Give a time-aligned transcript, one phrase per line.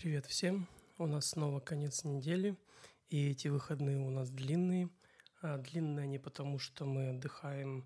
[0.00, 0.68] Привет всем!
[0.96, 2.56] У нас снова конец недели,
[3.08, 4.90] и эти выходные у нас длинные.
[5.42, 7.84] А длинные они потому, что мы отдыхаем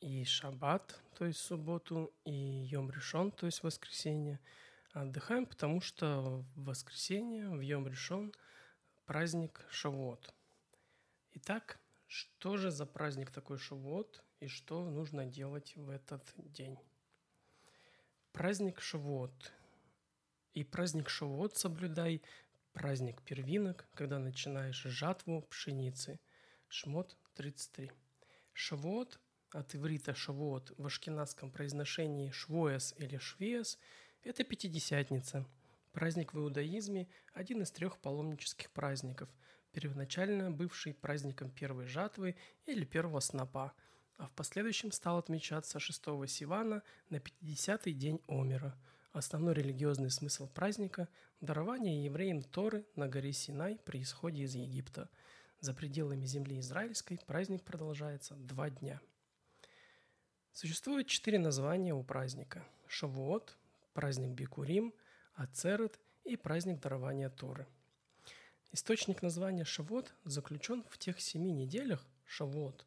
[0.00, 4.40] и шаббат, то есть субботу, и Йом Решон, то есть воскресенье.
[4.92, 8.32] Отдыхаем, потому что в воскресенье, в Йом Решон,
[9.04, 10.32] праздник Шавуот.
[11.32, 16.78] Итак, что же за праздник такой Шавуот, и что нужно делать в этот день?
[18.32, 19.52] Праздник Шавуот–
[20.54, 22.22] и праздник Шавуот соблюдай,
[22.72, 26.20] праздник первинок, когда начинаешь жатву пшеницы.
[26.68, 27.90] Шмот 33.
[28.52, 33.78] Шавуот от иврита шавуот в ашкенадском произношении швоес или швиес–
[34.22, 35.46] это Пятидесятница.
[35.92, 39.30] Праздник в иудаизме– один из трех паломнических праздников,
[39.72, 43.72] первоначально бывший праздником первой жатвы или первого снопа,
[44.18, 48.76] а в последующем стал отмечаться 6 Сивана на 50-й день Омера–
[49.18, 51.08] Основной религиозный смысл праздника–
[51.40, 55.10] дарование евреям Торы на горе Синай при исходе из Египта.
[55.58, 59.00] За пределами земли израильской праздник продолжается два дня.
[60.52, 63.56] Существует четыре названия у праздника– Шавуот,
[63.92, 64.94] праздник Бикурим,
[65.34, 67.66] Ацерет и праздник дарования Торы.
[68.70, 72.86] Источник названия Шавуот заключен в тех семи неделях Шавуот,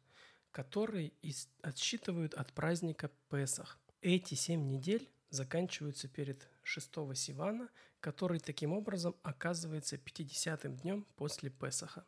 [0.50, 1.12] которые
[1.60, 3.78] отсчитывают от праздника Песах.
[4.00, 12.04] Эти семь недель заканчиваются перед 6 Сивана, который таким образом оказывается 50-м днем после Песаха.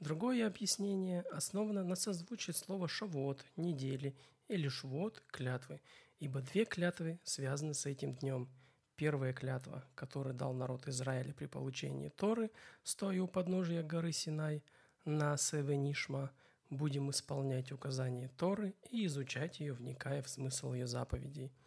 [0.00, 4.16] Другое объяснение основано на созвучии слова «шавот»– «недели»
[4.48, 5.80] или «швот»– «клятвы»,
[6.18, 8.48] ибо две клятвы связаны с этим днем.
[8.96, 12.50] Первая клятва, которую дал народ Израиля при получении Торы,
[12.82, 14.64] стоя у подножия горы Синай,
[15.04, 16.32] на Севенишма,
[16.70, 21.52] будем исполнять указания Торы и изучать ее, вникая в смысл ее заповедей–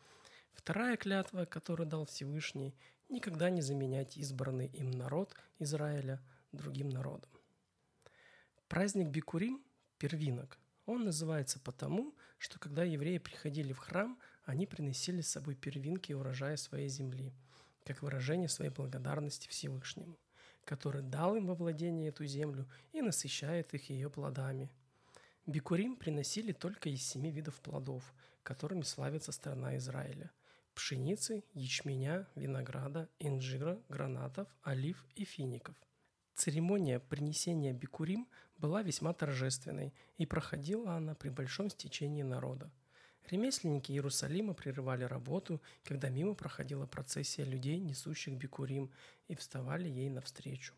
[0.53, 2.75] Вторая клятва, которую дал Всевышний,
[3.09, 6.21] никогда не заменять избранный им народ Израиля
[6.52, 7.30] другим народом.
[8.67, 9.62] Праздник Бикурим–
[9.97, 10.57] первинок.
[10.85, 16.57] Он называется потому, что когда евреи приходили в храм, они приносили с собой первинки урожая
[16.57, 17.33] своей земли,
[17.85, 20.18] как выражение своей благодарности Всевышнему,
[20.63, 24.72] который дал им во владение эту землю и насыщает их ее плодами.
[25.45, 28.13] Бикурим приносили только из семи видов плодов,
[28.44, 30.31] которыми славится страна Израиля–
[30.73, 35.75] пшеницы, ячменя, винограда, инжира, гранатов, олив и фиников.
[36.35, 38.27] Церемония принесения бикурим
[38.57, 42.71] была весьма торжественной, и проходила она при большом стечении народа.
[43.29, 48.91] Ремесленники Иерусалима прерывали работу, когда мимо проходила процессия людей, несущих бикурим,
[49.27, 50.73] и вставали ей навстречу.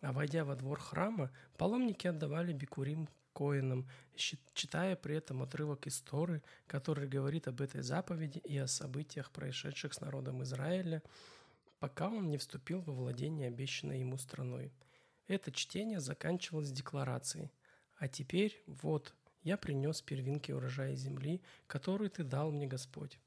[0.00, 6.42] А войдя во двор храма, паломники отдавали бикурим коинам, читая при этом отрывок из Торы,
[6.66, 11.02] который говорит об этой заповеди и о событиях, происшедших с народом Израиля,
[11.78, 14.72] пока он не вступил во владение обещанной ему страной.
[15.26, 17.50] Это чтение заканчивалось декларацией
[17.96, 23.18] «А теперь вот, я принес первинки урожая земли, который ты дал мне Господь».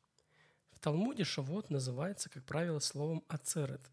[0.71, 3.89] В Талмуде Шавот называется, как правило, словом «ацерет»,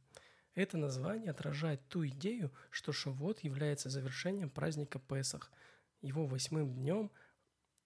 [0.55, 5.51] это название отражает ту идею, что Шавот является завершением праздника Песах,
[6.03, 7.11] его восьмым днем,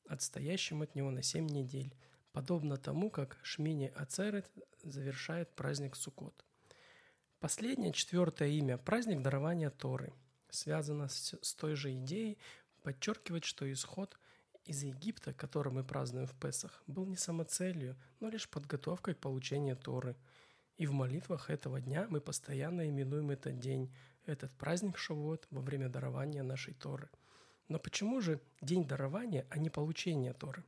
[0.08, 1.94] отстоящим от него на семь недель,
[2.32, 4.50] подобно тому, как Шмини Ацерет
[4.82, 6.44] завершает праздник Суккот.
[7.38, 10.12] Последнее, четвертое имя– праздник дарования Торы,
[10.50, 12.38] связано с, с той же идеей
[12.82, 14.18] подчеркивать, что исход
[14.64, 19.76] из Египта, который мы празднуем в Песах, был не самоцелью, но лишь подготовкой к получению
[19.76, 20.16] Торы–
[20.76, 23.90] и в молитвах этого дня мы постоянно именуем этот день,
[24.26, 27.08] этот праздник Шавуот во время дарования нашей Торы.
[27.68, 30.64] Но почему же день дарования, а не получения Торы?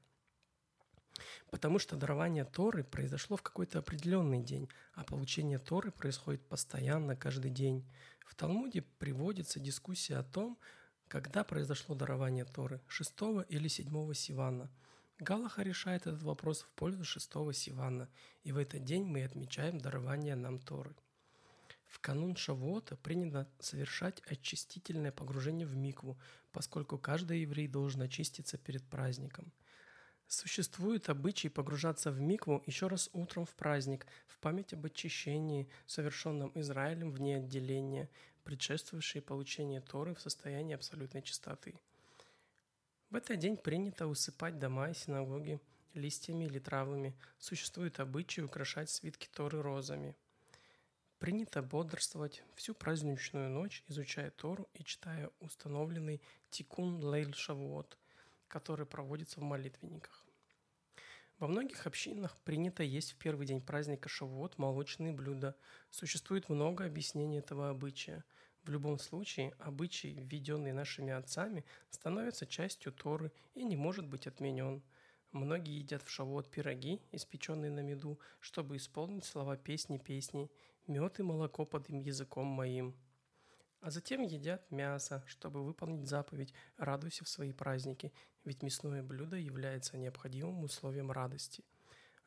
[1.51, 7.51] Потому что дарование Торы произошло в какой-то определенный день, а получение Торы происходит постоянно, каждый
[7.51, 7.89] день.
[8.27, 10.59] В Талмуде приводится дискуссия о том,
[11.09, 13.15] когда произошло дарование Торы– 6
[13.49, 14.71] или 7 Сивана–
[15.21, 18.09] Галаха решает этот вопрос в пользу шестого Сивана,
[18.45, 20.95] и в этот день мы отмечаем дарование нам Торы.
[21.89, 26.17] В канун Шавуота принято совершать очистительное погружение в микву,
[26.53, 29.53] поскольку каждый еврей должен очиститься перед праздником.
[30.29, 36.53] Существует обычай погружаться в микву еще раз утром в праздник, в память об очищении, совершенном
[36.55, 38.09] Израилем вне отделения,
[38.45, 41.75] предшествовавшей получению Торы в состоянии абсолютной чистоты–
[43.11, 45.61] в этот день принято усыпать дома и синагоги
[45.95, 47.17] листьями или травами.
[47.39, 50.15] Существует обычай украшать свитки Торы розами.
[51.19, 57.99] Принято бодрствовать всю праздничную ночь, изучая Тору и читая установленный Тикун Лейль Шавуот,
[58.47, 60.25] который проводится в молитвенниках.
[61.41, 65.57] Во многих общинах принято есть в первый день праздника Шавуот молочные блюда.
[65.91, 68.25] Существует много объяснений этого обычая.
[68.63, 74.85] В любом случае, обычай, введенный нашими отцами, становится частью Торы и не может быть отменен.
[75.33, 80.49] Многие едят в Шавуот пироги, испеченные на меду, чтобы исполнить слова песни песней
[80.89, 82.97] «Мед и молоко под им языком моим».
[83.81, 88.13] А затем едят мясо, чтобы выполнить заповедь «Радуйся в свои праздники»,
[88.45, 91.63] ведь мясное блюдо является необходимым условием радости.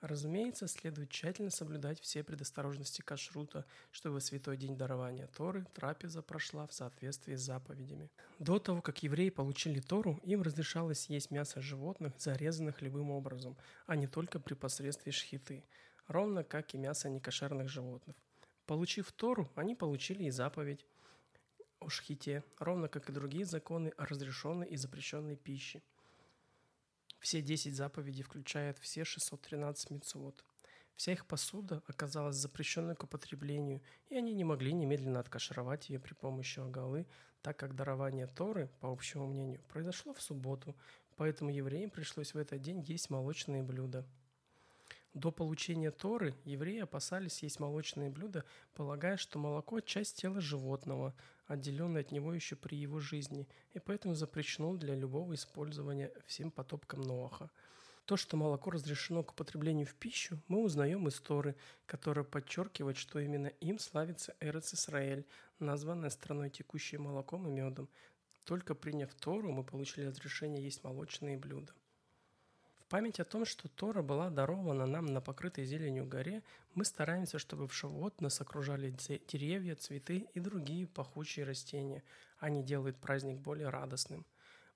[0.02, 6.66] Разумеется, следует тщательно соблюдать все предосторожности кашрута, чтобы в святой день дарования Торы трапеза прошла
[6.66, 8.10] в соответствии с заповедями.
[8.40, 13.56] До того, как евреи получили Тору, им разрешалось есть мясо животных, зарезанных любым образом,
[13.86, 15.66] а не только при посредстве шхиты,
[16.08, 18.16] ровно как и мясо некошерных животных.
[18.72, 20.86] Получив Тору, они получили и заповедь–
[21.82, 25.82] о шхите, ровно как и другие законы о разрешенной и запрещенной пище.
[27.20, 30.46] Все 10 заповедей включают все 613 митцвот.
[30.96, 36.14] Вся их посуда оказалась запрещенной к употреблению, и они не могли немедленно откашировать ее при
[36.14, 37.08] помощи оголы,
[37.42, 40.78] так как дарование Торы, по общему мнению, произошло в субботу,
[41.18, 44.08] поэтому евреям пришлось в этот день есть молочные блюда–
[45.14, 51.14] до получения Торы евреи опасались есть молочные блюда, полагая, что молоко– часть тела животного,
[51.48, 57.02] отделенное от него еще при его жизни, и поэтому запрещено для любого использования всем потопкам
[57.02, 57.52] Ноаха.
[58.06, 61.56] То, что молоко разрешено к употреблению в пищу, мы узнаем из Торы,
[61.86, 65.26] которая подчеркивает, что именно им славится Эрец Исраэль,
[65.60, 67.90] названная страной, текущей молоком и медом.
[68.46, 71.74] Только приняв Тору, мы получили разрешение есть молочные блюда
[72.92, 76.44] память о том, что Тора была дарована нам на покрытой зеленью горе,
[76.74, 78.94] мы стараемся, чтобы в Шавуот нас окружали
[79.30, 82.04] деревья, цветы и другие пахучие растения.
[82.38, 84.26] Они делают праздник более радостным.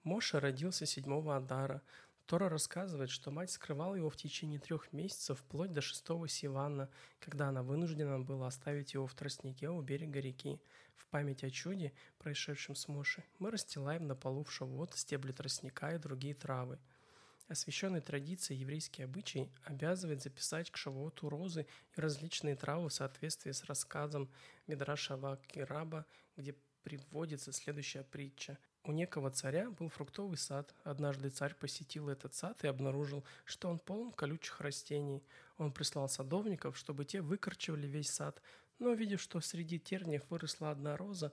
[0.04, 1.82] Моша родился 7 Адара.
[2.26, 6.90] Тора рассказывает, что мать скрывала его в течение трех месяцев, вплоть до шестого Сивана,
[7.20, 10.62] когда она вынуждена была оставить его в тростнике у берега реки.
[10.96, 15.94] В память о чуде, происшедшем с Мошей, мы расстилаем на полу в шавот стебли тростника
[15.94, 16.80] и другие травы–
[17.48, 23.64] Освященной традицией еврейский обычай обязывает записать к шавуоту розы и различные травы в соответствии с
[23.66, 24.32] рассказом
[24.66, 28.58] Мидраша Вакираба, где приводится следующая притча.
[28.84, 30.74] У некого царя был фруктовый сад.
[30.84, 35.24] Однажды царь посетил этот сад и обнаружил, что он полон колючих растений.
[35.58, 38.42] Он прислал садовников, чтобы те выкорчевали весь сад,
[38.80, 41.32] но увидев, что среди терниев выросла одна роза,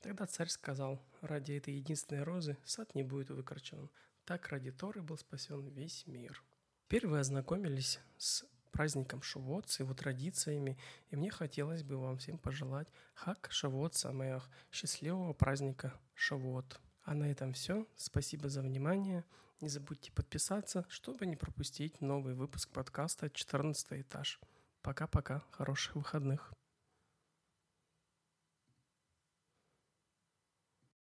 [0.00, 3.90] тогда царь сказал, ради этой единственной розы сад не будет выкорчеван.
[4.28, 6.44] Так ради Торы был спасен весь мир.
[6.84, 10.76] Теперь вы ознакомились с праздником Шавот, с его традициями,
[11.08, 16.78] и мне хотелось бы вам всем пожелать Хак Шавот Самеах, счастливого праздника Шавот.
[17.04, 17.86] А на этом все.
[17.96, 19.24] Спасибо за внимание.
[19.62, 24.38] Не забудьте подписаться, чтобы не пропустить новый выпуск подкаста «14 этаж».
[24.82, 25.42] Пока-пока.
[25.52, 26.52] Хороших выходных.